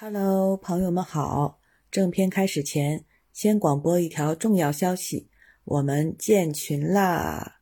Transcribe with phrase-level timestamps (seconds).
[0.00, 1.58] Hello，朋友们好！
[1.90, 5.28] 正片开始前，先广播一条重要消息：
[5.64, 7.56] 我们建群啦！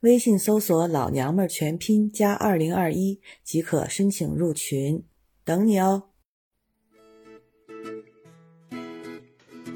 [0.00, 5.04] 微信搜索“老娘们儿全拼加二零二一”即可申请入群，
[5.44, 6.04] 等你哦。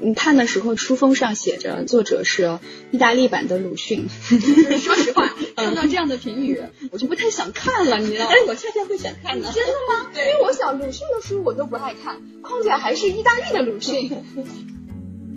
[0.07, 2.59] 你看的时候，书封上写着作者是
[2.91, 4.07] 意大利版的鲁迅。
[4.79, 6.61] 说实话，看到这样的评语，
[6.91, 8.31] 我就不太想看了，你知道吗？
[8.47, 9.51] 我恰恰会想看呢。
[9.53, 10.09] 真的吗？
[10.15, 14.09] 因为我想鲁迅的书我都不爱看，况且还是意大利的鲁迅。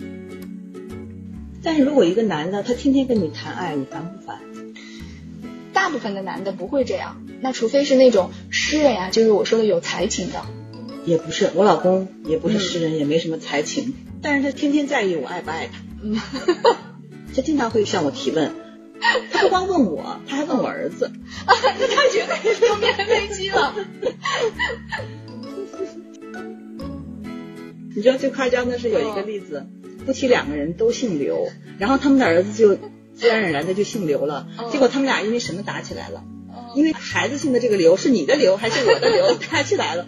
[1.61, 4.39] 但是如果一个男的他天天跟你谈爱，你烦不烦？
[5.73, 10.45] 大部分的男的不会这样，那除非是那种诗人呀，就是我说的有才情的。
[11.03, 15.79] 也不是，我老公也不是诗人，也没什么才情，但是他天天在意我爱不爱他。
[16.03, 16.19] 嗯，
[17.35, 18.53] 他经常会向我提问，
[19.31, 21.05] 他不光问我，他还问我儿子。
[21.05, 23.75] 啊，那他绝对是面飞机了。
[27.93, 29.67] 你知道最夸张的是有一个例子，
[30.05, 32.75] 夫妻两个人都姓刘，然后他们的儿子就
[33.13, 36.23] 自然而然的就姓刘了，结果他们俩因为什么打起来了？
[36.73, 39.33] 因为孩子姓的这个刘是你的刘还是我的刘？
[39.51, 40.07] 打起来了。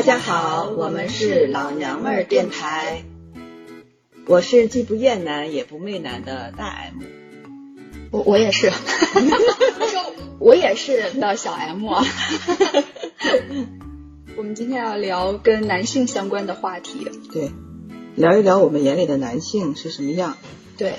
[0.00, 3.04] 大家好，我们是老娘们儿电台，
[4.26, 7.02] 我是既不厌男也不媚男的大 M，
[8.10, 8.72] 我我也是，
[10.40, 11.84] 我也是的小 M。
[14.38, 17.50] 我们今天要聊跟男性相关的话题，对，
[18.16, 20.38] 聊一聊我们眼里的男性是什么样。
[20.78, 20.94] 对。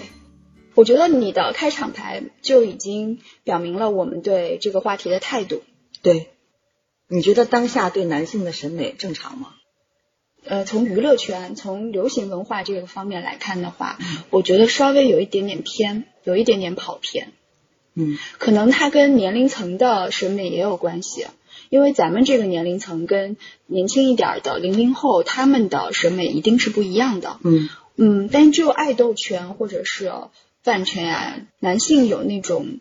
[0.75, 5.63] 我觉得你的开场白就已经表明了我们对这个话题的态度。
[6.03, 6.27] 对，
[7.13, 9.49] 你觉得当下对男性的审美正常吗？
[10.45, 17.33] 呃，从娱乐圈、从流行文化这个方面来看的话，我觉得稍微有一点点偏，有一点点跑偏。
[17.95, 21.27] 嗯，可能它跟年龄层的审美也有关系，
[21.69, 27.37] 因为咱们这个年龄层跟年轻一点的零零后，他们的审美一定是不一样的。
[27.43, 30.11] 嗯嗯，但就爱豆圈或者是。
[30.63, 32.77] 饭圈啊，男性有那种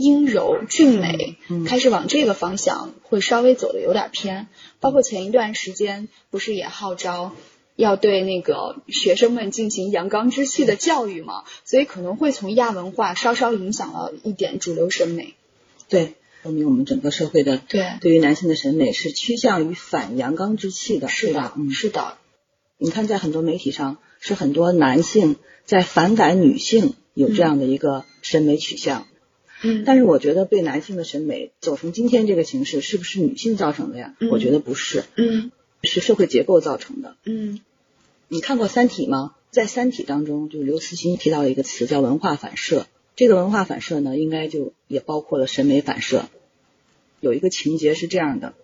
[0.00, 4.48] 阴柔俊美，开始往这个方向会稍微走的有点偏。
[4.80, 7.32] 包括前一段时间不是也号召
[7.76, 11.44] 要对那个学生们进行阳刚之气的教育嘛？
[11.66, 15.34] 所以可能会从亚文化稍稍影响了一点主流审美。
[15.90, 22.16] 对，说明我们整个社会的对对于男性的审美是趋向于反阳刚之气的，是的，嗯，是的。
[22.78, 25.36] 你看，在很多媒体上，是很多男性
[25.66, 26.94] 在反感女性。
[27.12, 29.06] 有这样的一个审美取向，
[29.62, 34.14] 嗯，但是我觉得对男性的审美走成今天这个形式，是不是女性造成的呀？
[34.30, 37.60] 我觉得不是，嗯，是社会结构造成的，嗯。
[38.28, 39.34] 你看过《三体》吗？
[39.50, 42.86] 在《三体》当中，就刘慈欣提到了一个词叫文化反射。
[43.16, 46.28] 这个文化反射呢，应该就也包括了审美反射。
[47.18, 48.54] 有一个情节是这样的：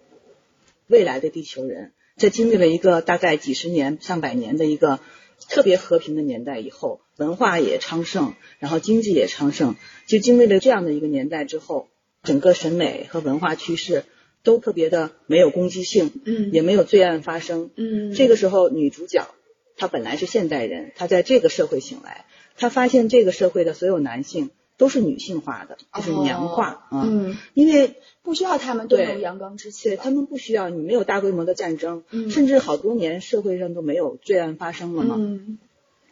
[0.86, 5.00] 未来的地球人在经历了一个大概几十年、上百年的一个。
[5.48, 9.76] 特别和平的年代以后，文化也昌盛，然后经济也昌盛，
[10.06, 11.88] 就经历了这样的一个年代之后，
[12.22, 14.04] 整个审美和文化趋势
[14.42, 19.28] 都特别的没有攻击性，嗯，也没有罪案发生，嗯，这个时候女主角
[19.76, 22.26] 她本来是现代人，她在这个社会醒来，
[22.56, 35.58] 她发现这个社会的所有男性都是女性化的，就是娘化啊，嗯，因为不需要他们都有阳刚之气，他们不需要你没有大规模的战争，嗯，甚至好多年社会上都没有罪案发生了嘛，嗯，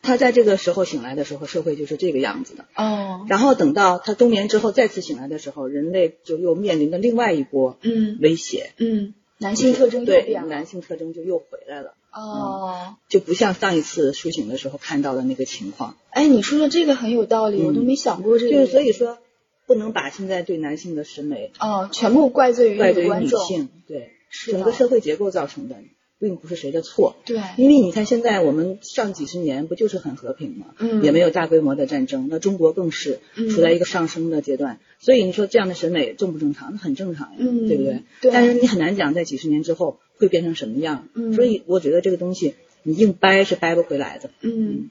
[0.02, 8.18] 他在这个时候醒来的时候，社会就是这个样子的，哦，然后等到他冬眠之后再次醒来的时候，人类就又面临着另外一波嗯。
[8.20, 19.18] 威胁，嗯，男性特征对，男性特征就又回来了，哦，就不像上一次苏醒的时候看到的那个情况，哎，你说的这个很有道理，我都没想过这个，就是所以说。
[19.66, 24.10] 不能把现在对男性的审美哦全部怪罪于怪罪于女性，对，
[24.52, 25.76] 整个社会结构造成的，
[26.18, 27.16] 并不是谁的错。
[27.24, 30.66] 对，因为你看现在我们上几十年不就是很和平吗？
[30.78, 34.80] 嗯，也没有大规模的战争，那中国更是处在一个上升的阶段。
[34.98, 36.68] 所以你说这样的审美正不正常？
[36.72, 38.02] 那很正常呀，对不对？
[38.20, 38.30] 对。
[38.32, 41.08] 但是你很难讲在几十年之后会变成什么样。
[41.14, 41.34] 嗯。
[41.34, 44.30] 所以我觉得这个东西你硬掰是掰不回来的。
[44.40, 44.90] 嗯。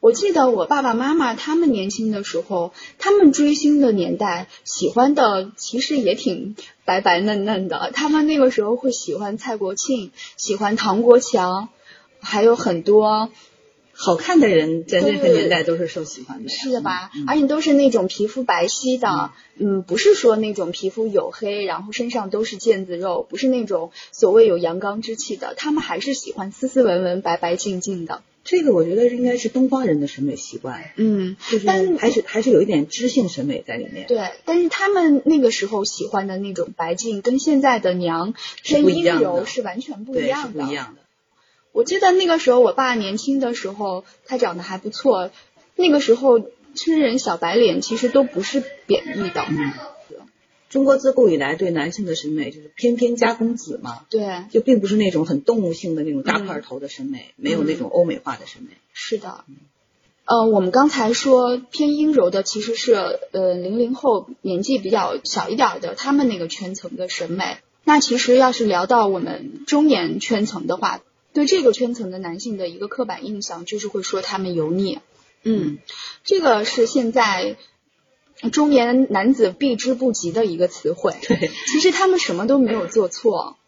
[0.00, 7.90] 我记得我爸爸妈妈他们年轻的时候，他们追星的年代，喜欢的其实也挺白白嫩嫩的。
[7.94, 11.70] 他们那个时候会喜欢蔡国庆，喜欢唐国强，
[12.20, 13.30] 还有很多
[13.96, 16.48] 好看的人，在那个年代都是受喜欢的。
[16.48, 17.10] 是的吧？
[17.26, 25.54] 而且都是那种皮肤白皙的，嗯，不是说那种皮肤黝黑，然后身上都是腱子肉，不是那种所谓有阳刚之气的。
[25.56, 28.22] 他们还是喜欢斯斯文文、白白净净的。
[28.42, 34.06] 这个我觉得应该是东方人的审美习惯，嗯，就是还是还是有一点知性审美在里面。
[34.06, 40.64] 对，但是他们那个时候喜欢的那种白净，跟现在的娘偏阴不一样的柔是完全不对，是一样的。
[40.64, 41.03] 不一样的。
[41.74, 45.30] 我记得那个时候，我爸年轻的时候，他长得还不错。
[45.74, 46.38] 那个时候，
[46.76, 49.44] 称人小白脸其实都不是贬义的。
[49.48, 49.72] 嗯
[50.70, 58.70] 中国自古以来对男性的审美就是翩翩加公子嘛，对，就并不是那种很动物性的那种大块头的审美，没有那种欧美化的审美。
[58.92, 59.44] 是的。
[60.24, 62.94] 呃，我们刚才说偏阴柔的其实是
[63.30, 67.58] 呃零零后年纪比较小一点儿的，他们那个圈层的审美。
[67.84, 71.02] 那其实要是聊到我们中年圈层的话，
[71.34, 75.00] 对这个圈层的男性的一个刻板印象就是会说他们油腻。
[75.42, 75.78] 嗯，
[76.24, 77.56] 这个是现在
[78.50, 81.14] 中年男子避之不及的一个词汇。
[81.20, 83.58] 对，其实他们什么都没有做错，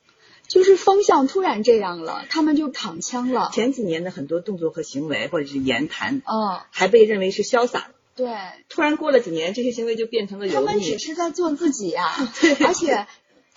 [0.49, 3.51] 就是风向突然这样了，他们就躺枪了。
[3.53, 7.91] 前几年的很多动作和行为或者是言谈，嗯，还被认为是潇洒。
[8.15, 8.35] 对，
[8.71, 10.99] 突然过了几年，这些行为就变成了油他们只。
[10.99, 12.15] 是在做自己呀、
[12.65, 13.07] 而且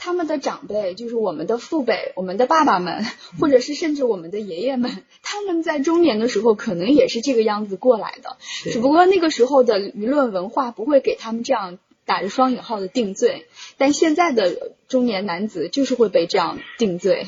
[0.02, 3.06] 他们的长辈，就是我们的父辈、我们的爸爸们，
[3.40, 13.46] 或者是甚至我们的爷爷们， 他们在中年的时候可能也是这个样子过来的，只不过那个时候的舆论文化不会给他们这样打着双引号的定罪，
[13.78, 17.28] 但现在的中年男子就是会被这样定罪。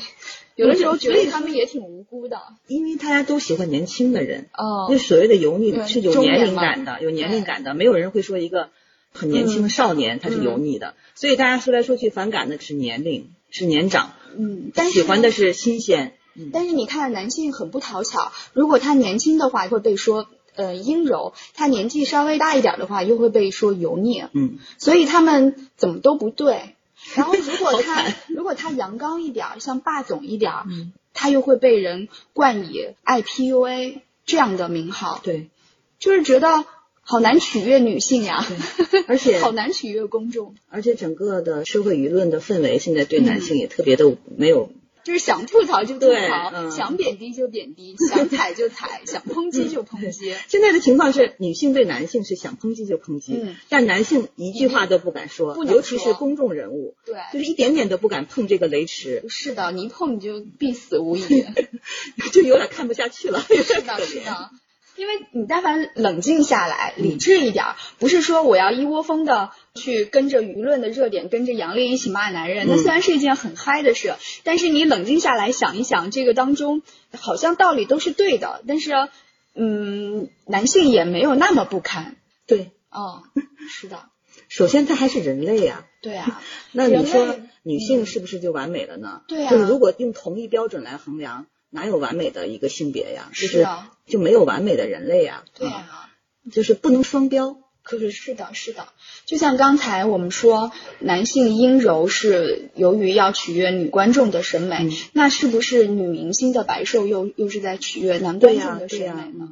[0.54, 8.70] 有的时候觉得他们也挺无辜的，因为大家都喜欢年轻的人，哦，那所谓的油腻是有年龄感的，有年龄感的，没有人会说一个
[9.12, 16.16] 很年轻的少年他是油腻的，所以大家说来说去反感的是年龄，是年长，嗯，但是喜欢的是新鲜。
[16.34, 16.50] 嗯。
[16.52, 24.24] 但是你看，男性很不讨巧，如果他年轻的话，会被说呃阴柔；他年纪稍微大一点的话，又会被说油腻。
[24.32, 26.74] 嗯，所以他们怎么都不对。
[27.14, 30.92] 然后如果他 如果他阳刚一点儿，像霸总一点儿，嗯。
[31.14, 35.50] 他又会被人冠以 IPUA 这样的名号，对，
[35.98, 36.64] 就是觉得
[37.04, 38.46] 好难取悦女性呀，
[39.08, 44.70] 而且好难取悦公众，而且整个的社会舆论的氛围现在对男性也特别的没有，
[45.04, 46.70] 就是想吐槽就吐槽，嗯。
[46.70, 50.34] 想贬低就贬低， 想踩就踩，想抨击就抨击。
[50.46, 53.56] 现在的情况是女性对男性是想抨击就抨击，嗯。
[53.68, 61.22] 但男性一句话都不敢说，尤其是公众人物，对，就是一点点都不敢碰这个雷池，是的，你一碰你就必死无疑。
[62.32, 63.40] 就有点看不下去了。
[63.40, 64.50] 是的，是的，
[64.96, 72.78] 因为你但凡冷静下来，理智一点儿，不是说我要一窝蜂的去跟着舆论的热点，跟着杨笠一起骂男人，那嗯。
[72.78, 76.82] 虽然是一件很嗨的事，但是你冷静下来想一想，这个当中
[77.18, 79.08] 好像道理都是对的，但是
[79.54, 82.16] 嗯，男性也没有那么不堪。
[82.46, 83.22] 对，哦，
[83.68, 84.04] 是的，
[84.48, 86.42] 首先他还是人类呀、对啊，
[86.72, 89.22] 那你说女性是不是就完美了呢？
[89.28, 89.50] 对啊。
[89.50, 93.32] 就是如果用同一标准来衡量，哪有完美的一个性别呀？
[93.34, 95.42] 就是啊就没有完美的人类呀。
[95.58, 96.08] 对嗯啊。
[96.52, 97.58] 就是不能双标。
[97.84, 98.86] 可是是的，是的，
[99.26, 100.70] 就像刚才我们说，
[101.00, 109.48] 男性阴柔是由于要取悦女观众的审美，嗯那是不是女明星的白瘦又又是在取悦男观众的审美呢？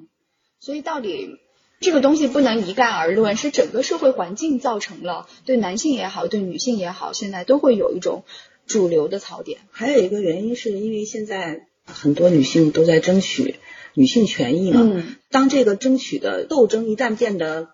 [0.60, 1.40] 所以到底
[1.80, 8.22] 这个东西不能一概而论，是整个社会环境造成了对男性也好，对女性也好，现在都会有一种
[8.68, 9.58] 主流的槽点。
[9.72, 13.56] 还有一个原因是因为现在很多女性都在争取
[13.94, 14.80] 女性权益嘛。
[14.82, 17.68] 嗯当这个争取的斗争一旦变得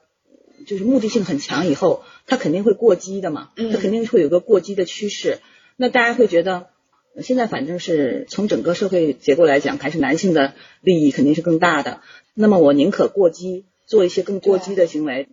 [0.67, 5.39] 就是目的性很强以后，它肯定会过激的嘛，嗯它肯定会有个过激的趋势。
[5.77, 6.67] 那大家会觉得，
[7.15, 12.01] 呃现在反正是从整个社会结构来讲，还是男性的利益肯定是更大的。
[12.35, 15.29] 那么我宁可过激，做一些更过激的行为，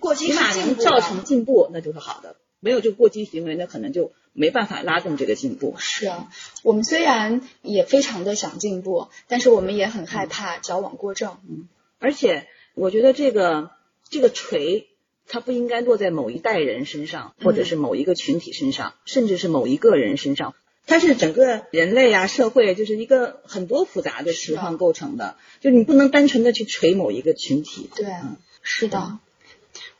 [0.00, 2.34] 过激起码能造成，进步，那就是好的。
[2.60, 5.74] 没有这个过激行为，那可能就没办法拉动这个进步。
[5.78, 6.30] 是啊，
[6.62, 11.38] 我们虽然也非常的想进步，但是我们也很害怕矫枉过正。
[11.48, 13.72] 嗯而且我觉得这个
[14.08, 14.88] 这个锤，
[15.28, 20.54] 它不应该落在某一代人身上，或者是某一个群体身上，甚至是某一个人身上。
[20.86, 27.90] 它是整个人类啊，社会就是一个很多复杂的情况构成的，就你不能单纯的去锤某一个群体。
[27.94, 29.18] 对，嗯是的。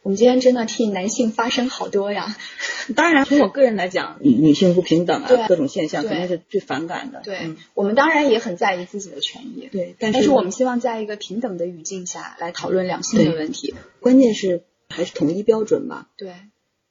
[0.03, 2.37] 我们今天真的替男性发声好多呀。
[2.97, 7.21] 当然，从我个人来讲，女女性不平等啊，各种现象肯定是最反感的。
[7.23, 13.75] 对、嗯我们当然也很在意自己的权益，对，但是我们希望在一个平等的语境下来讨论两性的问题。
[14.01, 16.09] 关键是还是统一标准吧。
[16.17, 16.33] 对，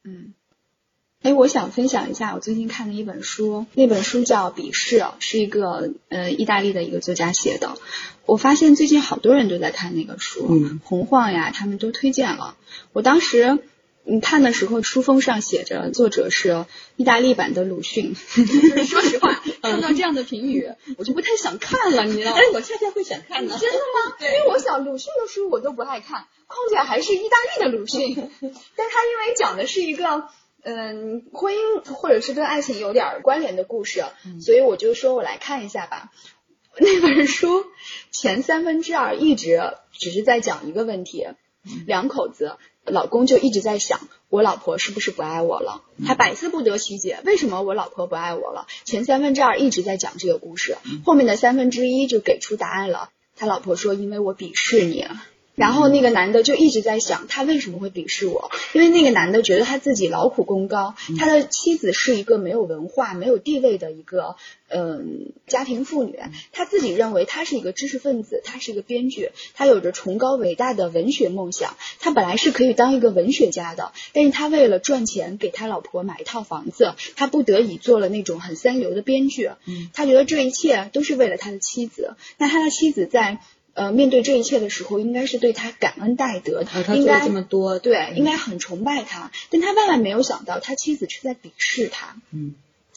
[0.04, 0.34] 嗯。
[1.22, 7.78] 哎，我想分享一下我最近看的一本书，那本书叫《鄙视》，是一个呃意大利的一个作家写的。
[8.26, 12.56] 我发现最近好多人都在看那个书，嗯洪晃呀，他们都推荐了。
[12.94, 13.60] 我当时
[14.06, 18.16] 你看的时候，书封上写着作者是意大利版的鲁迅。
[18.88, 22.38] 说实话， 看到这样的评语，我就不太想看了，你知道吗？
[22.40, 23.56] 哎，我恰恰会想看呢。
[23.60, 24.16] 真的吗？
[24.22, 28.16] 因为我想鲁迅的书我都不爱看，况且还是意大利的鲁迅。
[28.16, 30.30] 但他因为讲的是一个
[30.64, 34.04] 嗯婚姻或者是跟爱情有点关联的故事，
[34.42, 36.12] 所以我就说我来看一下吧。
[36.78, 37.66] 那本书
[38.12, 41.28] 前三分之二一直只是在讲一个问题，
[41.86, 42.58] 两口子。
[42.86, 44.00] 老公就一直在想，
[44.30, 45.84] 我老婆是不是不爱我了？
[46.08, 48.66] 他百思不得其解，为什么我老婆不爱我了？
[48.84, 50.76] 前三分之二一直在讲这个故事，
[51.06, 53.12] 后面的三分之一就给出答案了。
[53.36, 55.06] 他老婆说，因为我鄙视你。
[55.60, 58.50] 然后那个男的就一直在想，他为什么会鄙视我？
[58.72, 64.38] 因为那个男的觉得他自己劳苦功高，他的妻子是一个没有文化、没有地位的一个
[64.70, 66.18] 嗯家庭妇女，
[66.54, 79.52] 他自己认为他是一个知识分子，他是一个编剧，他有着崇高伟大的文学梦想，他本来是可以当一个文学家的，但是他为了赚钱给他老婆买一套房子，他不得已做了那种很三流的编剧，
[79.94, 83.42] 他觉得这一切都是为了他的妻子，那他的妻子在。
[83.74, 89.32] 呃，面对这一切的时候，应该是对他感恩戴德，应该这么多，对，应该很崇拜他。
[89.50, 92.18] 但他万万没有想到，他妻子却在鄙视他。
[92.32, 92.56] 嗯，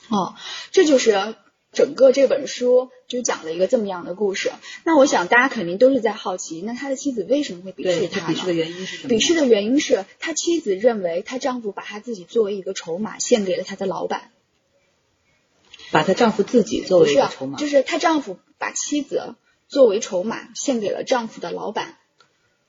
[0.09, 0.35] 哦，
[0.73, 1.37] 这就是
[1.73, 4.51] 整个这本书就讲了一个这么样的故事。
[4.85, 8.35] 那我想大家肯定都是在好奇，那他的妻子为什么会鄙视他呢？
[8.35, 9.15] 鄙视的原因是什么？
[9.15, 14.33] 鄙视的原因是他妻子认为她丈夫把她自己作为一个筹码献给了他的老板，
[15.93, 19.35] 把她丈夫自己作为一个筹码，就是她丈夫把妻子。
[19.73, 21.97] 作为筹码献给了丈夫的老板，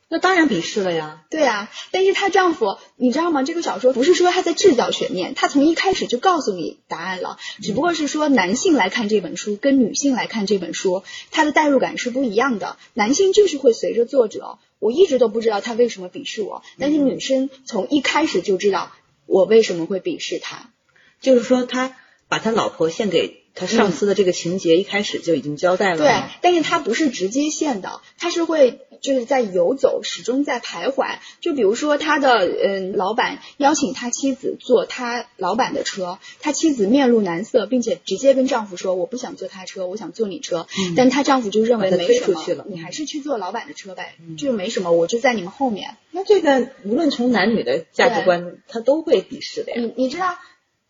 [0.08, 1.26] 那当然鄙视了呀。
[1.30, 3.44] 对啊，但是她丈夫，你知道吗？
[3.44, 7.38] 这个小说不是说他在制造悬念，他从一开始就告诉你答案了。
[7.62, 12.78] 只不过是说男性来看这本书跟女性来看这本书，他的代入感是不一样的。
[12.94, 18.94] 男性就是会随着作者，我一直都不知道他为什么鄙视我，但是女生从一开始就知道
[19.26, 20.72] 我为什么会鄙视他，
[21.20, 21.98] 就是说他
[22.30, 23.43] 把他老婆献给。
[23.56, 31.18] 他上司的这个情节一开始就已经交代了，对，但是他不是直接线的，他是会就是在游走，始终在徘徊。
[31.40, 40.68] 就比如说他的嗯，老板邀请他妻子坐他老板的车，他妻子面露难色，并且直接跟丈夫说我不想坐他车，我想坐你车。
[40.96, 45.98] 但他丈夫就认为没什么，你还是去坐老板的车呗，就没什么，我就在你们后面。
[46.10, 49.78] 那这个无论从男女的价值观，他都会鄙视的呀。
[49.80, 50.36] 你你知道？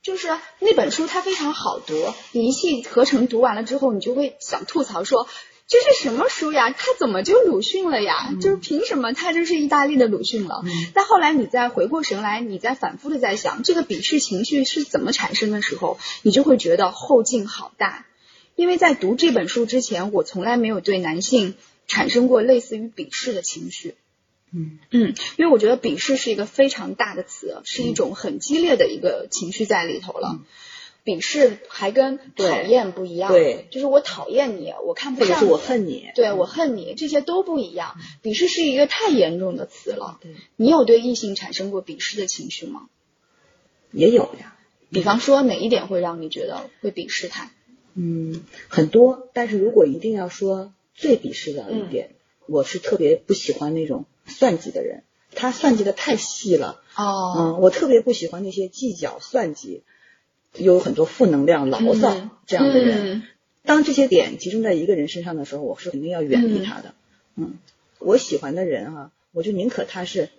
[0.03, 0.27] 就是
[0.59, 1.93] 那本书，它非常好读。
[2.33, 5.29] 你一气呵成读完了之后，你就会想吐槽说
[5.65, 6.71] ：“这是什么书呀？
[6.71, 8.33] 他怎么就鲁迅了呀？
[8.41, 18.05] 就是凭什么他就是意大利的鲁迅了？”但后来你再回过神来，你再反复的在想这个鄙视情绪是怎么产生的时候，你就会觉得后劲好大。
[18.55, 21.55] 因为在读这本书之前，我从来没有对男性
[21.87, 23.95] 产生过类似于鄙视的情绪。
[24.55, 30.39] 嗯嗯，因为我觉得鄙视是一个非常大的词，是一种很激烈的一个情绪在里头了。
[31.03, 37.97] 鄙视还跟讨厌不一样，对，就是我讨厌你，我看不上你，我恨你，对我恨你，这些都不一样。
[38.21, 40.19] 鄙视是一个太严重的词了。
[40.21, 42.87] 对，你有对异性产生过鄙视的情绪吗？
[43.91, 44.55] 也有呀。
[44.91, 47.51] 比方说哪一点会让你觉得会鄙视他？
[47.95, 52.11] 嗯，很多，但是如果一定要说最鄙视的一点。
[52.45, 55.03] 我是特别不喜欢那种算计的人，
[55.35, 56.81] 他算计的太细了。
[56.95, 59.83] 哦，嗯，我特别不喜欢那些计较、算计，
[60.55, 63.23] 有很多负能量、牢骚这样的人。
[63.63, 66.93] 当这些点集中在一个人身上的时候，我是肯定要远离他的。
[67.35, 67.55] 嗯，
[67.99, 70.29] 我喜欢的人啊，我就宁可他是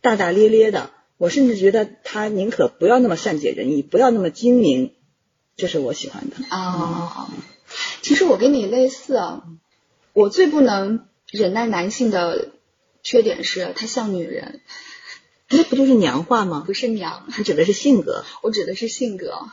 [0.00, 4.92] 大大咧咧的，我甚至觉得他宁可不要那么善解人意，不要那么精明，
[5.56, 6.36] 这是我喜欢的。
[6.48, 7.30] 啊，
[8.02, 9.44] 其实我跟你类似，啊，
[10.12, 11.06] 我最不能。
[11.32, 12.52] 忍耐男性的
[13.06, 14.62] 缺点是他像女人，
[15.48, 16.64] 那不就是娘化吗？
[16.66, 18.24] 不是娘，你指的是性格。
[18.42, 19.48] 我指的是性格。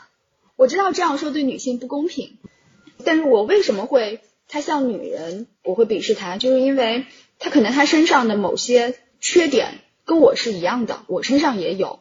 [0.55, 2.39] 我知道这样说对女性不公平，
[3.03, 7.05] 但是我为什么会她像女人，我会鄙视她，就是因为
[7.37, 11.99] 她可能她身上的某些缺点跟我是一样的，我身上也有。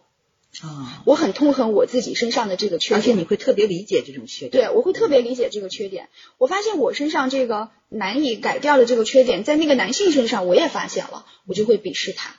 [0.61, 4.51] 啊，我很痛恨我自己身上的这个缺点，而且你会特别理解这种缺点。
[4.51, 6.11] 对，我会特别理解这个缺点。
[6.37, 12.37] 我发现我身上这个难以改掉的这个缺点，在那个男性身上我也发现了，我就会鄙视他。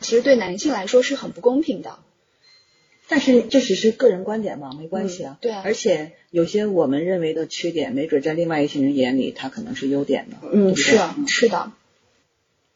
[0.00, 1.98] 其实对男性来说是很不公平的。
[3.06, 5.36] 但是这只是个人观点嘛，没关系啊。
[5.42, 5.60] 对啊。
[5.62, 10.38] 而且有些我们认为的缺点，没准在另外一些人眼里，他可能是优点呢。
[10.50, 11.72] 嗯，是是的。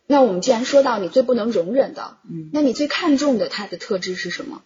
[0.06, 4.62] 那我们既然说到你最不能容忍的，嗯，那你最看重的他的特质是什么？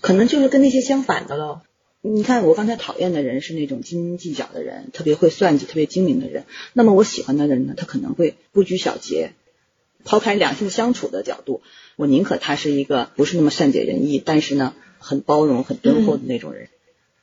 [0.00, 1.60] 可能就是跟那些相反的喽。
[2.00, 6.44] 你看，我刚才讨厌的人是那种斤斤计较的人，特别会算计、特别精明的人。
[6.72, 9.34] 那么我喜欢的人呢，他可能会不拘小节，
[10.04, 11.62] 抛开两性相处的角度，
[11.94, 16.68] 我宁可他是一个不是那么善解人意，但是呢很包容、很敦厚的那种人。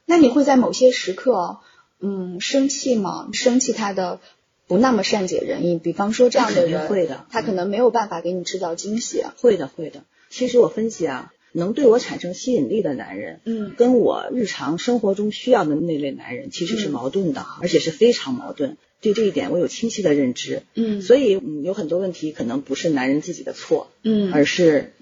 [0.06, 1.58] 那你会在某些时刻，
[2.00, 3.28] 嗯，生气吗？
[3.34, 4.22] 生气他的
[4.70, 9.24] 不那么善解人意，比方说这样的人，会的，他可能没有办法给你制造惊喜。
[9.42, 10.04] 会的，会的。
[10.30, 18.78] 其实我分析啊，能对我产生吸引力的男人，嗯，跟我日常生活中需要的那类男人其实是矛盾的，而且是非常矛盾。
[19.02, 24.94] 对这一点我有清晰的认知，嗯，所以嗯有很多问题可能不是男人自己的错，嗯，而是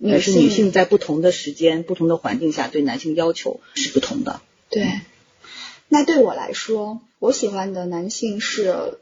[0.00, 4.40] 而是女性女性在不同的时间、不同的环境下对男性要求是不同的。
[4.70, 4.86] 对。
[5.90, 8.98] 那对我来说，我喜欢的男性是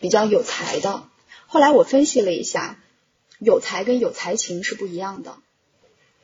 [0.00, 1.08] 比较有才的。
[1.46, 2.78] 后来我分析了一下，
[3.38, 5.36] 有才跟有才情是不一样的。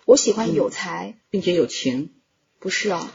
[0.05, 2.11] 我喜欢有才，并且有情，
[2.59, 3.13] 不是啊。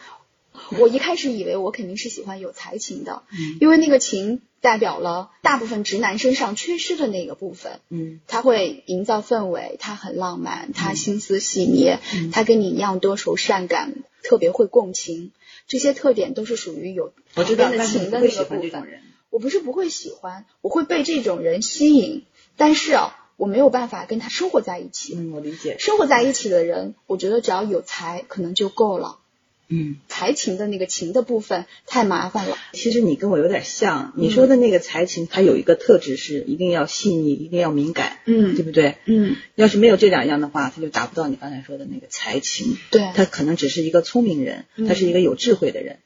[0.78, 7.80] 我一开始以为我肯定是喜欢有才情的，嗯因为那个情代表了大部分直男身上缺失的那个部分。
[7.90, 15.32] 嗯他会营造氛围，他很浪漫，他心思细腻，嗯他跟你一样多愁善感，特别会共情，
[15.68, 18.60] 这些特点都是属于有我知道，旁边的但是情的那你不会喜个部分。
[18.60, 19.02] 欢这种人。
[19.30, 22.24] 我不是不会喜欢，我会被这种人吸引，
[22.58, 25.16] 但是啊，我没有办法跟他生活在一起。
[25.16, 25.78] 嗯，我理解。
[25.80, 29.20] 生活在一起的人，我觉得只要有才，可能就够了。
[29.72, 32.58] 嗯，才情的那个情的部分太麻烦了。
[32.74, 38.98] 其实你跟我有点像，你说的那个才情，它有一个特质是一定要细腻，一定要敏感，嗯对不对？
[39.06, 42.80] 嗯，要是没有这两样的话，他就达不到你刚才说的那个才情。
[42.90, 43.12] 对。
[43.14, 46.00] 他可能只是一个聪明人，嗯他是一个有智慧的人。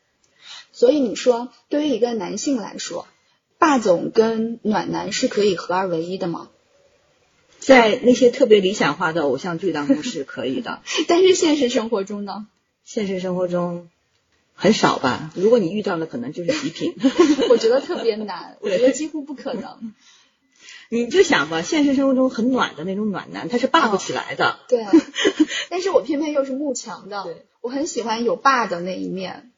[0.73, 3.07] 所以你说，对于一个男性来说，
[3.63, 6.49] 霸总跟暖男是可以合二为一的吗？
[7.59, 12.45] 在那些特别理想化的偶像剧当中是可以的， 但是现实生活中呢？
[12.83, 13.87] 现实生活中
[14.53, 15.31] 很少吧。
[15.33, 16.93] 如果你遇到的，可能就是极品。
[17.49, 19.93] 我觉得特别难， 我觉得几乎不可能。
[20.89, 24.59] 你就想吧，现实生活中很暖的那种暖男，他是霸不起来的。
[24.67, 24.85] 对，
[25.69, 27.23] 但是我偏偏又是慕强的，
[27.61, 29.52] 我很喜欢有霸的那一面。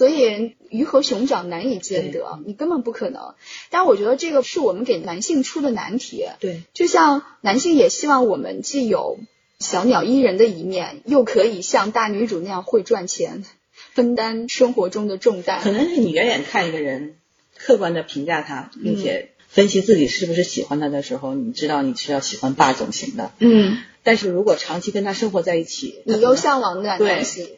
[0.00, 3.34] 嗯，所以鱼和熊掌难以兼得，你根本不可能。
[3.68, 6.24] 但我觉得这个是我们给男性出的难题。
[6.40, 9.18] 对，就像男性也希望我们既有
[9.58, 13.44] 小鸟依人的一面，又可以像大女主那样会赚钱，
[13.92, 15.70] 分担生活中的重担可。
[15.70, 17.16] 能是你远远看一个人，
[17.58, 23.32] 客观的评价他，并且分析自己是不是喜欢他的时候，你知道你是要喜欢霸总型的。
[23.38, 27.50] 嗯，但是如果长期跟他生活在一起，你又向往暖男型。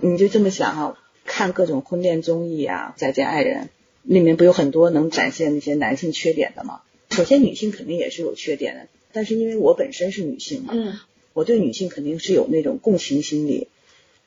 [0.00, 3.64] 你就这么想哈、看各种婚恋综艺啊，《再见爱人》
[4.02, 6.82] 里面不有很多能展现那些男性缺点的吗？
[7.10, 10.98] 首先，女性肯定也是有缺点的，但是因为我本身是女性嘛，嗯
[11.34, 13.68] 我对女性肯定是有那种共情心理，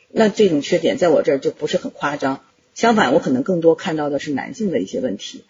[0.10, 2.44] 那这种缺点在我这儿就不是很夸张。
[2.74, 5.44] 相反，我可能更多看到的是男性的一些问题，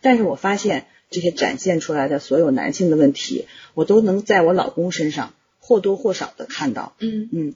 [0.00, 6.94] 但是我发现这些展现出来的所有男性的问题，我都能在我老公身上或多或少的看到。
[6.98, 7.54] 嗯嗯，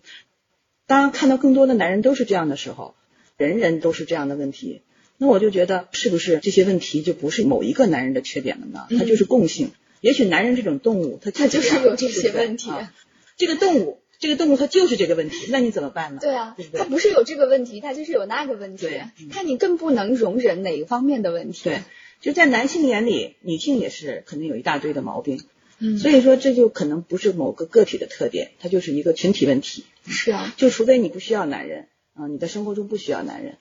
[0.86, 2.94] 当看到更多的男人都是这样的时候，
[3.38, 4.82] 人人都是这样的问题，
[5.16, 8.86] 那我就觉得是不是这些问题就不是某一个男人的缺点了呢？
[8.90, 9.70] 它就是共性。
[10.00, 12.92] 也许男人这种动物，它它就是有这些问题啊
[13.36, 16.20] 这个动物，这个动物它就是这个问题，那你怎么办呢？
[16.20, 18.88] 对啊对不，对他不是有这个问题，它就是有那个问题。
[19.30, 21.64] 看你更不能容忍哪一方面的问题。
[21.64, 21.82] 对，
[22.20, 25.40] 就在男性眼里，女性也是肯定有一大堆的毛病，
[25.78, 29.84] 嗯，所以说这就可能不是某个个体的特点，它就是一个群体问题。
[30.06, 31.86] 是啊，就除非你不需要男人
[32.18, 33.56] 啊、你的生活中不需要男人，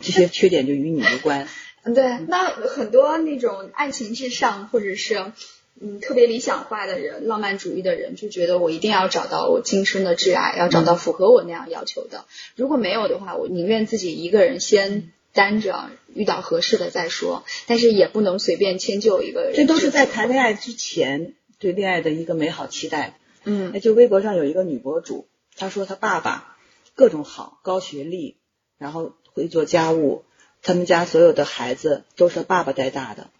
[0.00, 1.46] 这些缺点就与你无关。
[1.82, 5.32] 嗯 对，那很多那种爱情至上或者是
[5.80, 12.26] 嗯特别理想化的人，浪漫主义的人，就觉得我一定要找到我今生的挚爱，要找到符合我那样要求的。
[12.54, 19.54] 如果没有的话，我宁愿自己一个人先单着，遇到合适的再说，但是也不能随便迁就一个人。
[19.54, 23.18] 这都是在谈恋爱之前对恋爱的一个美好期待。
[23.44, 26.58] 嗯哎，就微博上有一个女博主，她说她爸爸
[26.94, 28.36] 各种好，高学历，
[28.78, 30.24] 然后会做家务，
[30.62, 33.30] 他们家所有的孩子都是他爸爸带大的，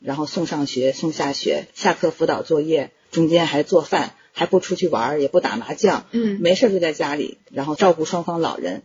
[0.00, 8.82] 然后送上学、送下学，下课辅导作业，中间还做饭，还不出去玩儿，也不打麻将，嗯没事儿就在家里，然后照顾双方老人，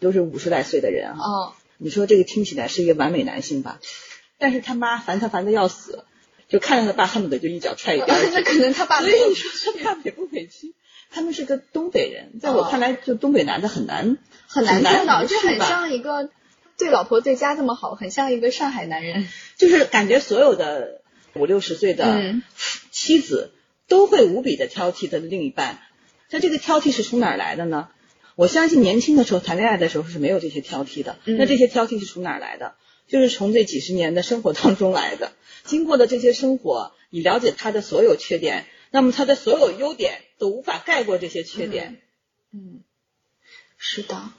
[0.00, 1.16] 都是五十来岁的人啊。
[1.18, 3.80] 哦，你说这个听起来是一个完美男性吧？
[4.38, 6.04] 但是他妈烦他烦的要死，
[6.48, 8.08] 就看着他爸恨不得就一脚踹一边。
[8.32, 10.74] 那可能他爸所以你说他爸委不委屈？
[11.10, 16.30] 他们是个东北人，在我看来，就东北男的很难很难做到，就很像一个
[16.76, 19.26] 对老婆对家这么好，很像一个上海男人。
[19.56, 21.00] 就是感觉所有的
[21.34, 22.42] 五六十岁的嗯
[22.90, 23.52] 妻子
[23.88, 25.78] 都会无比的挑剔他的另一半。
[26.30, 27.88] 那这个挑剔是从哪儿来的呢？
[28.34, 31.16] 我相信年轻的时候谈恋爱的时候是没有这些挑剔的。
[31.24, 32.74] 嗯那这些挑剔是从哪儿来的？
[33.08, 35.32] 就是从这几十年的生活当中来的。
[35.64, 42.00] 经过的这些生活，你了解他的所有缺点，那么他的所有优点都无法盖过这些缺点。
[42.52, 42.80] 嗯，
[43.76, 44.30] 是的。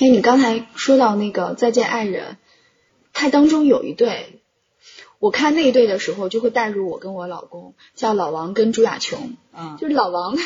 [0.00, 2.32] 哎，你刚才说到那个《再见爱人》，
[3.12, 4.40] 它当中有一对，
[5.20, 9.36] 我看那一对的时候就会带入我跟我老公，叫老王跟朱亚琼。
[9.56, 10.36] 嗯，就是老王，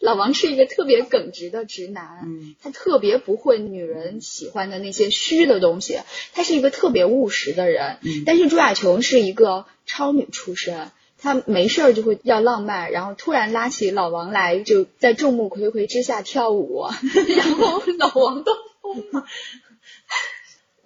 [0.00, 6.00] 老王是一个特别耿直的直男，嗯，他特别不会女人喜欢的那些虚的东西，
[6.34, 7.98] 他是一个特别务实的人。
[8.02, 10.90] 嗯但是朱亚琼是一个超女出身。
[11.20, 16.84] 她没事儿就会要浪漫，然后突然拉起老王来，就在众目睽睽之下跳舞，
[17.36, 18.52] 然后老王都
[18.82, 19.26] 疯了。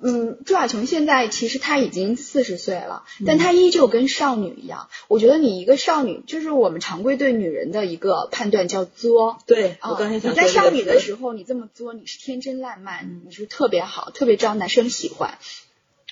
[0.06, 4.90] 嗯，朱亚琼现在其实她已经四十岁了，但她依旧跟少女一样。
[5.08, 9.38] 我觉得你一个少女，就是我们常规对女人的一个判断叫作。
[9.46, 15.38] 对，啊我刚才想你在少女的，时候，你这么作，你是天真烂漫，你是特别好，特别招男生喜欢。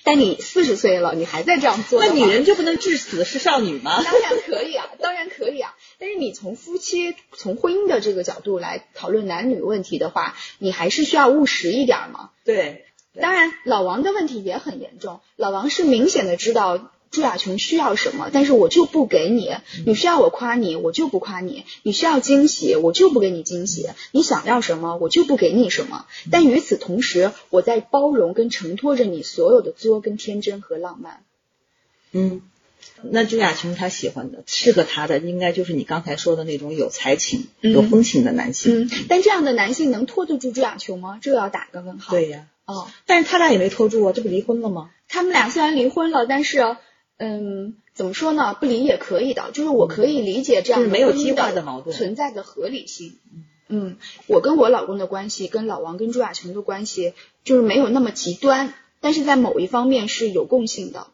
[0.03, 4.03] 但你四十岁了，你还在这样做，那女人就不能至死是少女吗？
[4.03, 5.73] 当然可以啊，当然可以啊。
[5.97, 12.31] 但是你从夫妻、从婚姻的这个角度来讨论男女问题的话，你还是需要务实一点嘛。
[12.43, 12.85] 对
[13.21, 15.21] 当然，老王的问题也很严重。
[15.35, 19.51] 老王是明显的知道朱亚琼需要什么，但是我就不给你。
[19.85, 26.07] 你需要我夸你，我就不夸你；你需要惊喜，我就不给你惊喜；你想要什么，我就不给你什么。
[26.31, 31.23] 但与此同时，我在包容跟承托着你所有的作跟天真和浪漫。
[32.11, 32.41] 嗯。
[33.01, 38.83] 那朱亚琼她喜欢的、适合她的，应该就是你刚才说的那种有才情、嗯有风情的男性。
[38.83, 41.19] 嗯，但这样的男性能拖得住朱亚琼吗？
[41.21, 42.11] 这要打个问号。
[42.11, 44.89] 对呀，哦，但是他俩也没拖住啊，这不离婚了吗？
[45.07, 46.75] 他们俩虽然离婚了，但是，
[47.17, 48.53] 嗯，怎么说呢？
[48.53, 53.19] 不离也可以的，就是我可以理解这样就是没有激婚姻化的矛盾存在的合理性。
[53.69, 53.97] 嗯，
[54.27, 61.07] 我跟我老公的关系，跟老王跟朱亚琼的关系，就是没有那么极端，但是在某一方面是有共性的。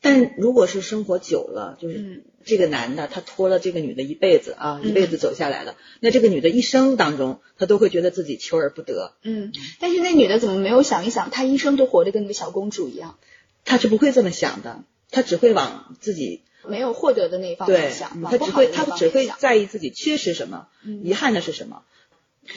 [0.00, 13.18] 但如果是生活久了，就是嗯这个男的他拖了这个女的一辈子啊，嗯一辈子走下来了，那这个女的一生当中，她都会觉得自己求而不得，嗯，但是那女的怎么没有想一想，她一生都活得跟个小公主一样，
[13.64, 19.30] 她是不会这么想的，她只会往自己没有获得的那一方对面想，，往她只会不好的那她只会。
[19.38, 21.82] 在意自己缺失什么，嗯遗憾的是什么。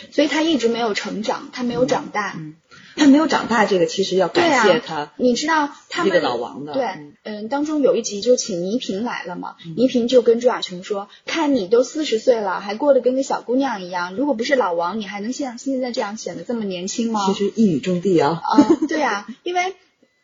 [0.09, 2.33] 所以他一直没有成长，他没有长大。
[2.37, 2.55] 嗯，
[2.95, 18.41] 她没有长大，这个其实要感谢他你知道他们这个老王的对嗯，嗯，当中有一集就请倪萍来了嘛，倪萍就跟朱亚琼说：“看你都四十岁了，还过得跟个小姑娘一样，如果不是老王，你还能像现在这样显得这么年轻吗？”其实一语中的啊。
[18.41, 19.75] 啊，对啊，因为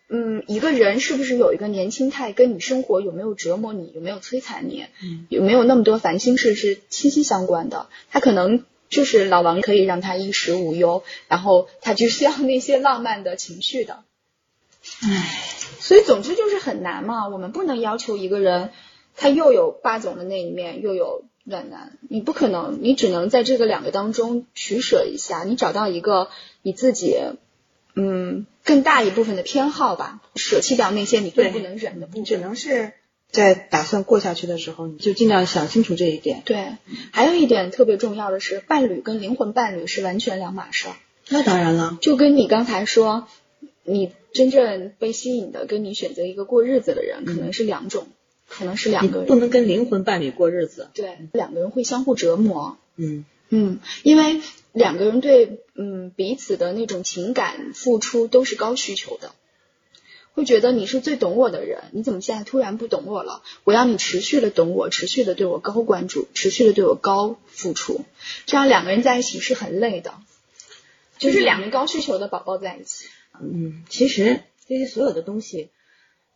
[0.09, 7.87] 嗯，一个人是不是有一个年轻态，跟你生活有没有折磨你，有没有摧残你，嗯有没有那么多烦心事是息息相关的。
[8.09, 14.03] 他可能就是老王可以让他衣食无忧，然后他就是要那些浪漫的情绪的。
[15.03, 15.43] 唉，
[15.81, 18.71] 所以总之就是很难嘛，我们不能要求一个人
[19.17, 26.29] 他又有霸总的那一面，又有暖男，你不可能，你只能在这个两个当中取舍一下，你找到一个
[26.61, 27.13] 你自己
[27.97, 32.38] 嗯更大一部分的偏好吧，舍弃掉那些你更不能忍的部只。
[32.38, 32.93] 能是
[33.31, 36.43] 在打算过下去的时候，你就尽量想清楚这一点。
[36.45, 36.77] 对，
[37.12, 40.95] 还有一点特别重要的是，伴侣跟灵魂伴侣是完全两码事儿。
[41.29, 43.27] 那当然了，就跟你刚才说，
[43.83, 48.07] 你真正被吸引的，跟你选择一个过日子的人，可能是两种，
[48.47, 49.27] 可能是两个人。
[49.27, 50.89] 不能跟灵魂伴侣过日子。
[50.93, 52.77] 对，两个人会相互折磨。
[52.95, 54.41] 嗯，嗯，因为
[54.73, 59.33] 两个人对嗯彼此的那种情感付出都是高需求的，
[60.33, 63.41] 会觉得你是最懂我的人，你怎么现在突然不懂我了？
[63.63, 68.05] 我要你持续的懂我，持续的对我高关注，持续的对我高付出，
[68.45, 70.13] 这样两个人在一起是很累的，
[71.17, 73.07] 就是两个高需求的宝宝在一起。
[73.39, 75.69] 嗯，其实这些所有的东西，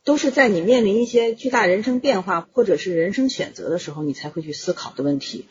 [0.03, 5.47] 都是在你面临一些巨大人生变化或者是人生选择的时候，你才会去思考的问题。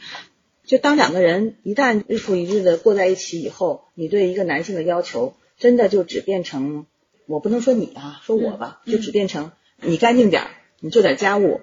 [0.71, 6.87] 就当两个人一旦日复一日的过在一起以后，你对一个男性的要求真的就只变成，
[7.27, 9.51] 我不能说你啊，说我吧，嗯就只变成
[9.83, 11.61] 你干净点儿，你做点家务，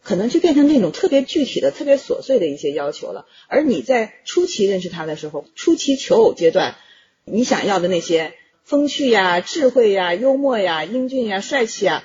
[0.00, 3.26] 可能就变成那种特别具体的、特别琐碎的一些要求了。
[3.48, 6.76] 而你在初期认识他的时候，初期求偶阶段，
[7.24, 8.32] 你想要的那些
[8.62, 12.04] 风趣呀、智慧呀、幽默呀、英俊呀、帅气呀，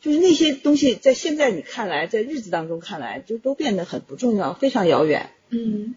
[0.00, 5.30] 就是那些东西，在现在你看来，在日子当中看来，就都变得很不重要，非常遥远。
[5.50, 5.94] 嗯，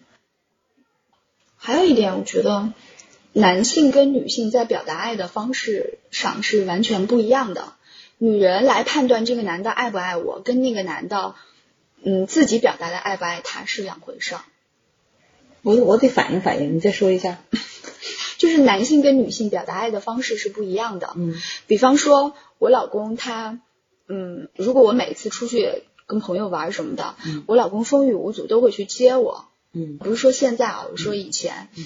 [1.56, 2.72] 还有一点，我觉得
[3.32, 7.74] 男性跟女性在表达爱的方式上是完全不一样的。
[8.18, 11.34] 女人来判断这个男的爱不爱我，跟那个男的
[12.02, 14.42] 嗯自己表达的爱不爱他是两回事儿。
[15.62, 17.38] 我我得反应反应，你再说一下。
[18.38, 21.12] 就是男性跟女性表达爱的方式是不一样的。
[21.16, 21.34] 嗯
[21.66, 23.60] 比方说，我老公他，
[24.12, 29.46] 嗯，如果我每次出去跟朋友玩什么的，嗯我老公风雨无阻都会去接我。
[29.72, 31.84] 嗯不是说现在啊，我说以前，嗯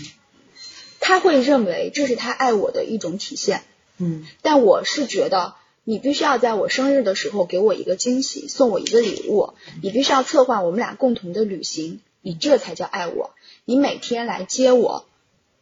[1.00, 3.62] 他会认为这是他爱我的一种体现。
[3.98, 13.34] 嗯但我是觉得，你必须要在我生日的时候给我一个惊喜，送我一个礼物，你必须要策划我们俩共同的旅行，你这才叫爱我。
[13.66, 15.04] 你每天来接我，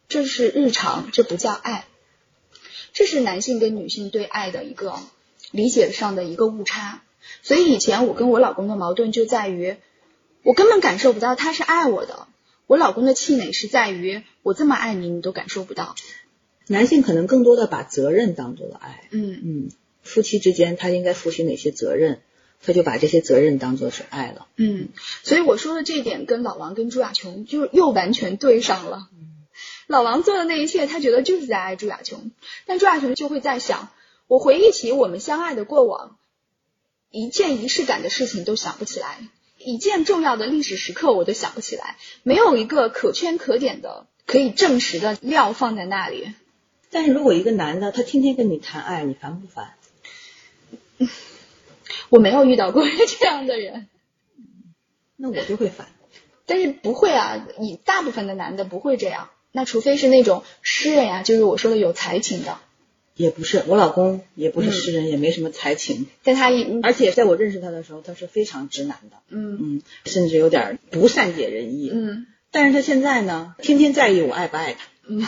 [0.07, 1.85] 这是日常，这不叫爱。
[2.93, 4.99] 这是男性跟女性对爱的一个
[5.53, 7.01] 理解上的一个误差。
[7.41, 9.77] 所以以前我跟我老公的矛盾就在于，
[10.43, 12.27] 我根本感受不到他是爱我的。
[12.67, 15.95] 我老公的气馁是在于，我这么爱你，你都感受不到。
[16.67, 19.07] 男性可能更多的把责任当做了爱。
[19.11, 22.21] 嗯嗯，夫妻之间他应该负起哪些责任，
[22.61, 24.47] 他就把这些责任当做是爱了。
[24.55, 24.89] 嗯，
[25.23, 29.09] 所以我说的这一点跟老王跟朱亚琼就又完全对上了。
[29.87, 32.31] 老王做的那一切，他觉得就是在爱朱亚琼，
[32.65, 33.89] 但朱亚琼就会在想，
[34.33, 36.17] 我回忆起我们相爱的过往，
[37.11, 39.19] 一件仪式感的事情都想不起来，
[39.59, 46.33] 一件重要的历史时刻我都想不起来，没有一个可圈可点的可以证实的料放在那里。
[46.89, 49.75] 但是如果一个男的他天天跟你谈爱，你烦不烦？
[52.09, 52.83] 我没有遇到过
[53.19, 53.87] 这样的人，
[55.15, 55.89] 那我就会烦。
[56.47, 59.29] 但是不会啊，以大部分的男的不会这样。
[59.51, 62.57] 那除非是那种诗人呀、就是我说的有才情的，
[63.15, 71.91] 也不是，我老公也不是嗯诗人，也没什么才情，但他一而且在我认识他的时候，他是非常直男的，嗯嗯，甚至有点不善解人意。
[71.93, 75.25] 嗯但是他现在呢，天天在意我爱不爱他，嗯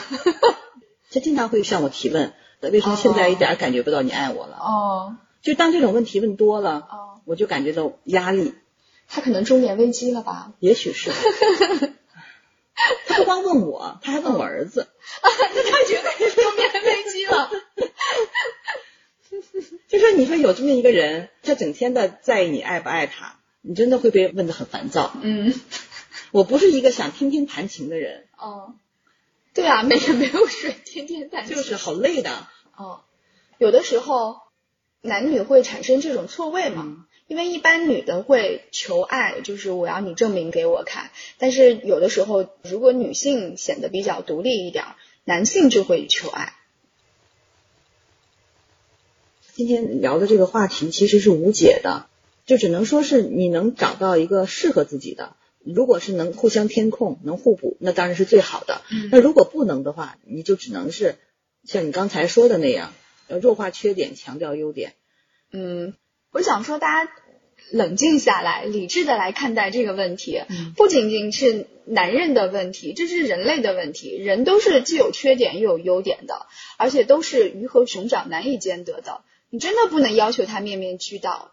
[1.12, 4.58] 他经常会向我提问，为什么现在一点感觉不到你爱我了？
[4.60, 8.54] 哦就当这种问题问多了，哦，我就感觉到压力，
[9.08, 10.54] 他可能中年危机了吧？
[10.60, 11.12] 也许是。
[13.08, 14.88] 他不光问我，他还问我儿子，
[15.24, 17.50] 那他绝对是中年危机了。
[19.88, 25.14] 就说你说有这么一个人，他整天的在意你爱不爱他，你真的会被问的很烦躁。
[25.22, 25.54] 嗯
[26.32, 28.74] 我不是一个想天天弹琴的人，哦，
[29.54, 32.48] 对啊，没人没有水，天天弹琴就是好累的。
[32.76, 33.04] 哦，
[33.58, 34.42] 有的时候
[35.02, 36.84] 男女会产生这种错位嘛。
[36.86, 41.10] 嗯因为一般女的会求爱，就是我要你证明给我看。
[41.38, 46.54] 但是有的时候，如果女性显得比较独立一点儿，男性就会求爱。
[49.54, 52.08] 今天聊的这个话题其实是无解的，
[52.46, 55.36] 就只能说是你能找到一个适合自己的。
[55.64, 58.82] 如果是能互相填空、能互补，那当然是最好的。
[58.92, 61.16] 嗯那如果不能的话，你就只能是
[61.64, 62.94] 像你刚才说的那样，
[63.42, 64.94] 弱化缺点，强调优点。
[65.52, 65.96] 嗯，
[66.36, 67.12] 我想说，大家
[67.72, 74.18] 冷静下来，理智的来看待这个问题，嗯不仅仅是男人的问题，这是人类的问题。
[74.18, 76.46] 人都是既有缺点又有优点的，
[76.78, 79.22] 而且都是鱼和熊掌难以兼得的。
[79.50, 81.52] 你真的不能要求他面面俱到，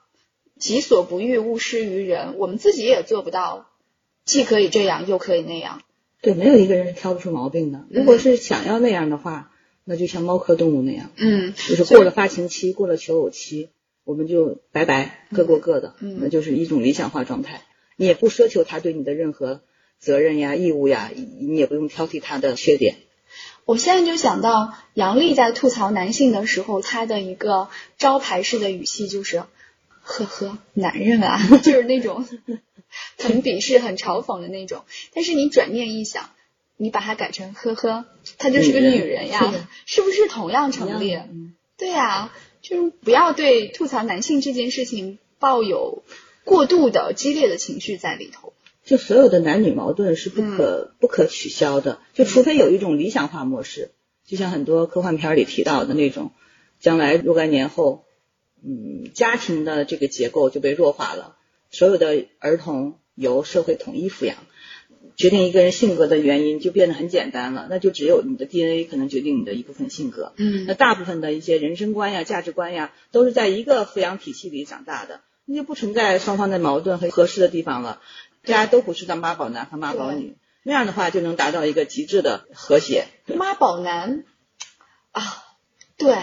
[0.58, 2.34] 己所不欲，勿施于人。
[2.38, 3.68] 我们自己也做不到，
[4.24, 5.82] 既可以这样，又可以那样。
[6.20, 7.86] 对，没有一个人是挑不出毛病的。
[7.88, 9.52] 如果是想要那样的话，
[9.84, 13.70] 那就像猫科动物那样，嗯，就是过了发情期，过了求偶期，
[14.04, 17.62] 我们就拜拜，各过各的，嗯那就是一种理想化状态。
[17.96, 19.62] 你也不奢求他对你的任何
[19.98, 22.96] 责任呀、义务呀，你也不用挑剔他的缺点。
[23.64, 29.44] 我现在就想到杨笠在吐槽男性的时候，他的一个招牌式的语气就是
[30.02, 32.26] “呵呵，男人啊”， 就是那种
[33.18, 34.84] 很鄙视、很嘲讽的那种。
[35.14, 36.30] 但是你转念一想，
[36.76, 38.04] 你把它改成“呵呵”，
[38.36, 39.54] 她就是个女人呀，
[39.86, 41.14] 是不是同样成立？
[41.14, 42.30] 嗯对呀、
[42.62, 46.02] 就是不要对吐槽男性这件事情抱有
[46.44, 48.54] 过度的激烈的情绪在里头。
[48.84, 53.90] 就所有的男女矛盾是不可、不可取消的，就除非有一种理想化模式，
[54.26, 56.32] 就像很多科幻片里提到的那种，
[56.80, 58.04] 将来若干年后，
[58.64, 61.36] 嗯，家庭的这个结构就被弱化了，
[61.70, 64.36] 所有的儿童由社会统一抚养，
[65.16, 78.00] 决定一个人性格的原因就变得很简单了，那就只有你的 DNA 可能决定你的一部分性格，嗯那大部分的一些人生观呀、价值观呀，都是在一个抚养体系里长大的，那就不存在双方的矛盾和合适的地方了。
[78.44, 83.06] 大家都不是当妈宝男和妈宝女，那样的话就能达到一个极致的和谐。
[83.36, 84.24] 妈宝男
[85.12, 85.22] 啊，
[85.96, 86.16] 对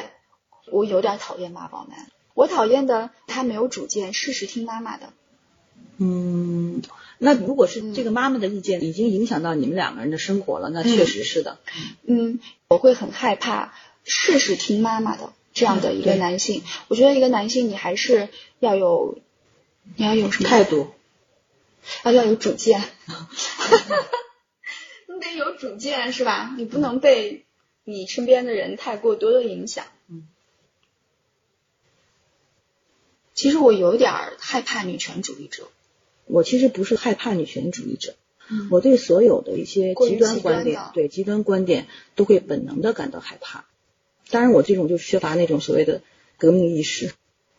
[0.72, 2.08] 我有点讨厌妈宝男。
[2.34, 5.13] 我讨厌的他没有主见，事事听妈妈的。
[5.98, 6.82] 嗯，
[7.22, 11.60] 那如果是这个妈妈的意见已经影响到你们两个人的生活了，那确实是的。
[12.04, 13.74] 嗯，我会很害怕
[14.06, 16.64] 事事听妈妈的这样的一个男性。
[16.88, 18.30] 我觉得一个男性你还是
[18.60, 19.20] 要有，
[19.98, 20.94] 你要有什么态度，
[22.04, 22.80] 啊，要有主见，
[25.14, 26.56] 你得有主见是吧？
[26.58, 27.44] 你不能被
[27.84, 29.86] 你身边的人太过多的影响。
[30.08, 30.26] 嗯。
[33.34, 35.68] 其实我有点害怕女权主义者。
[36.30, 38.13] 我其实不是害怕女权主义者，
[38.52, 43.65] 嗯我对所有的一些极端端观点的，对极端观点都会本能的感到害怕。
[44.30, 46.02] 当然，我这种就缺乏那种所谓的
[46.38, 47.12] 革命意识。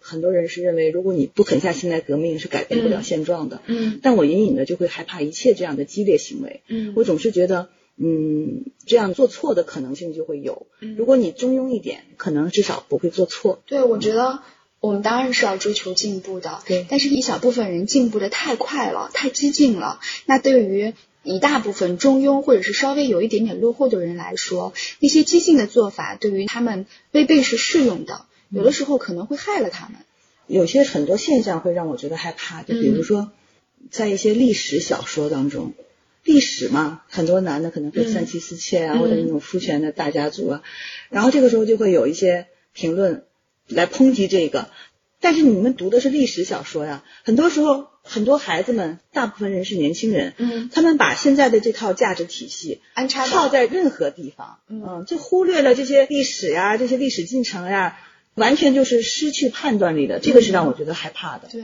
[0.03, 3.61] 很多人是认为，如果你不狠下心来革命，是改变不了嗯现状的。
[3.67, 6.63] 嗯但我隐隐的就会害怕一切这样的激烈行为。
[6.69, 10.69] 嗯我总是觉得，嗯，这样做错的可能性就会有。
[10.81, 13.61] 嗯如果你中庸一点，可能至少不会做错。
[13.67, 14.41] 对，我觉得
[14.81, 16.87] 我们当然是要追求进步的，对。
[16.89, 29.97] 但是一小部分人进步的太快了，太激进了，那对于一大部分中庸或者是稍微有一点点落后的人来说，那些激进的做法对于他们未必是适用的，有的时候可能会害了他们。
[30.47, 33.31] 有些很多现象会让我觉得害怕，就比如说，
[33.91, 35.75] 在一些历史小说当中，
[36.25, 38.99] 历史嘛，很多男的可能会三妻四妾啊，嗯。
[38.99, 40.63] 或者那种夫权的大家族啊，
[41.11, 43.25] 然后这个时候就会有一些评论
[43.71, 44.69] 来抨击这个。
[45.23, 57.99] 但是你们读的是历史小说呀，很多时候很多孩子们，大部分人是年轻人，嗯，他们把现在的这套价值体系安插套在任何地方，嗯嗯，就忽略了这些历史呀、这些历史进程呀，
[58.35, 61.49] 完全就是失去判断力的，这个是让我觉得害怕的。
[61.53, 61.63] 对。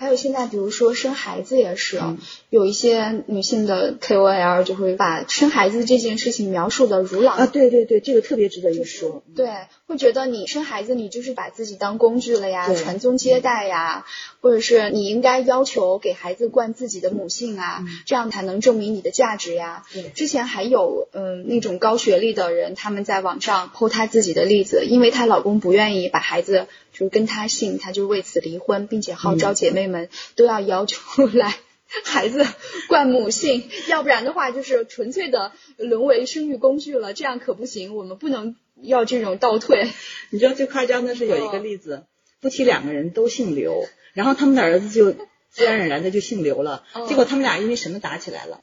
[0.00, 2.16] 还有现在，比如说生孩子也是，嗯
[2.48, 9.22] 有一些女性的 KOL 就会把生孩子这件事情描述的如狼啊，对对对，这个特别值得一说。
[9.36, 9.50] 对，
[9.86, 14.06] 会觉得你生孩子，你就是把自己当工具了呀，传宗接代呀，
[14.40, 19.84] 或者是你应该要求给孩子灌自己的母性啊，这样才能证明你的价值呀。
[19.92, 26.68] 对之前还有嗯那种高学历的人，他们在网上剖他自己的例子，因为她老公不愿意把孩子
[27.00, 30.98] 就是跟他姓，他就为此离婚，并且号召姐妹们都要要求
[31.32, 31.56] 来。
[32.04, 32.46] 孩子
[32.88, 37.96] 冠母姓，要不然的话就是纯粹的沦为生育工具了，这样可不行。
[37.96, 39.88] 我们不能要这种倒退。
[40.28, 42.04] 你知道最夸张的是有一个例子，
[42.42, 45.12] 夫妻两个人都姓刘，然后他们的儿子就
[45.50, 48.60] 自然而然的就姓刘了，嗯结果他们俩因为什么打起来了？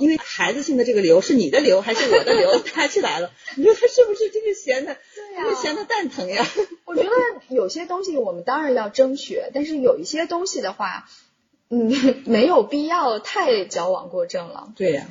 [0.00, 3.30] 因为孩子姓的这个刘是你的刘还是我的刘，打起来了。
[3.56, 4.96] 你说他是不是真是闲的？
[5.60, 6.46] 闲的蛋疼呀！
[6.84, 7.10] 我觉得
[7.48, 11.08] 有些东西我们当然要争取，但是有一些东西的话，
[11.68, 14.72] 嗯，没有必要太矫枉过正了。
[14.76, 15.06] 对呀、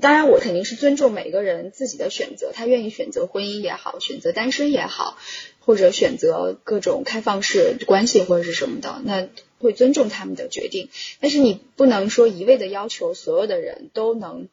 [0.00, 5.16] 当然，我肯定是尊重每个人自己的选择，他愿意选择婚姻也好，选择单身也好，
[5.60, 9.28] 或者选择各种开放式关系或者是什么的，那
[9.60, 10.88] 会尊重他们的决定。
[11.20, 14.48] 但是你不能说一味的要求所有的人都能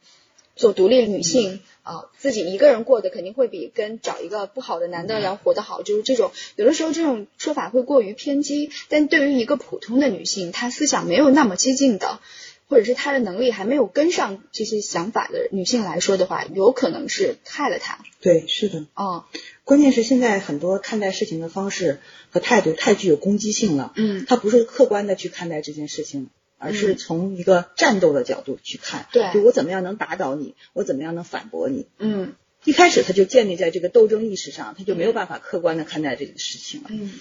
[0.59, 5.81] 做独立女性啊、自己一个人过的肯定会比跟找一个不好的男的要活得好。
[5.81, 12.19] 就是这种有的时候这种说法会过于偏激，但对于一个普通的女性，她思想没有那么激进的。
[12.67, 17.97] 或者是她的能力还没有跟上这些想法的女性来说的话，有可能是害了她。
[18.21, 18.85] 对，是的。
[18.93, 19.25] 哦，
[19.63, 23.93] 关键是现在很多看待事情的方式和态度太具有攻击性了。
[23.95, 29.07] 嗯他不是客观的去看待这件事情，而是从一个战斗的角度去看。
[29.11, 31.87] 对就我怎么样能打倒你，我怎么样能反驳你。
[31.97, 36.89] 嗯一开始他就建立在这个斗争意识上，他就没有办法客观的看待这个事情了。
[36.91, 37.13] 嗯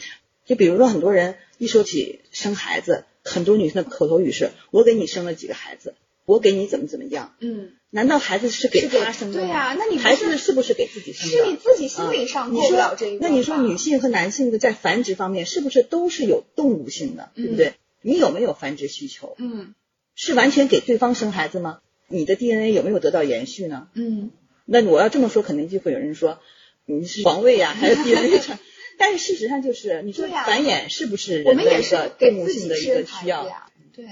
[0.45, 7.35] 就比如说很多人一说起生孩子，很多女生的口头语是“我给你生了几个孩子，我给你怎么怎么样”。
[7.41, 9.47] 嗯，难道孩子是给他生的吗？
[9.47, 11.37] 对呀那你孩子是不是给自己生的？
[11.37, 17.75] 是你自己心理上过不啊你说了这一那你说女性和男性的在繁殖方面是不是都是有动物性的，对不对？
[18.09, 19.35] 你有没有繁殖需求？
[19.39, 19.75] 嗯
[20.15, 21.81] 是完全给对方生孩子吗？
[22.09, 23.89] 你的 DNA 有没有得到延续呢？
[23.95, 24.31] 嗯
[24.65, 26.41] 那我要这么说，肯定就会有人说
[26.87, 28.59] 你是皇位呀、 还是 DNA 传。
[28.99, 33.47] 但是事实上就是，你说繁衍是不是人的一个动物性的一个需要？
[33.47, 33.71] 呀。
[33.95, 34.07] 对，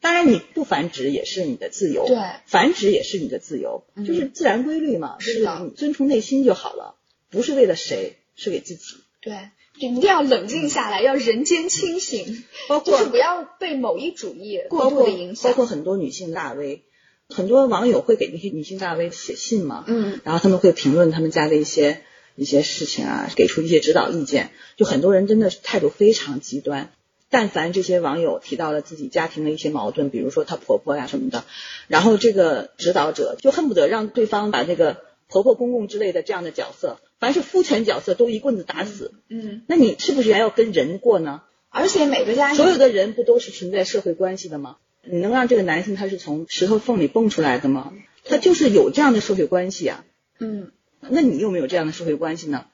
[0.00, 6.96] 当然，你不繁殖也是你的自由，对繁殖也是你的自由，嗯就是自然规律嘛，就是的你遵从内心就好了，
[7.30, 8.84] 不是为了谁，是给自己。
[9.22, 9.40] 对，就
[9.76, 15.50] 一定要冷静下来，要人间清醒，包括就是不要被某一主义过度包括的影响。
[15.50, 16.82] 包括很多女性大 V，
[17.28, 22.02] 很多网友会给那些女性大 V 写信嘛，嗯然后他们会评论他们家的一些
[22.36, 24.50] 一些事情啊，给出一些指导意见。
[24.76, 26.90] 就很多人真的是态度非常极端。
[27.28, 31.44] 但凡这些网友提到了自己家庭的一些矛盾，比如说她婆婆呀什么的，
[31.88, 39.14] 然后这个指导者就恨不得让对方把这个婆婆公公之类的这样的角色，凡是夫权角色都一棍子打死。
[39.28, 41.42] 嗯，那你是不是还要跟人过呢？
[41.68, 44.78] 而且每个家庭所有的人不都是存在社会关系的吗？
[45.02, 47.92] 你能让这个男性他是从石头缝里蹦出来的吗？
[48.24, 50.04] 他就是有这样的社会关系啊。
[50.38, 52.66] 嗯那你有没有这样的社会关系呢？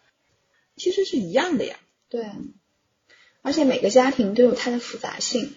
[0.77, 1.77] 其实是一样的呀。
[2.09, 2.25] 对，
[3.43, 5.53] 而且每个家庭都有它的复杂性，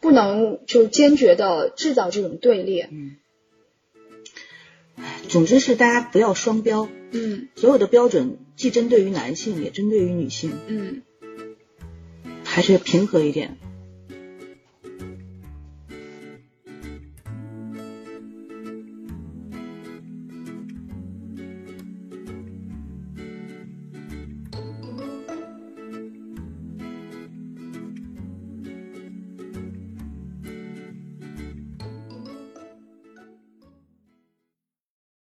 [0.00, 2.86] 不能就坚决的制造这种对立。
[5.28, 7.48] 总之是大家不要双标，嗯。
[7.56, 11.02] 所有的标准既针对于男性，也针对于女性，嗯。
[12.44, 13.56] 还是平和一点。